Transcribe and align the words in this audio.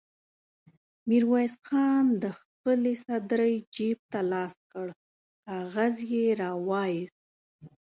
ميرويس 1.07 1.55
خان 1.67 2.05
د 2.23 2.25
خپلې 2.39 2.93
سدرۍ 3.05 3.55
جېب 3.75 3.99
ته 4.11 4.19
لاس 4.31 4.55
کړ، 4.71 4.87
کاغذ 5.45 5.95
يې 6.13 6.25
را 6.41 6.51
وايست. 6.67 7.19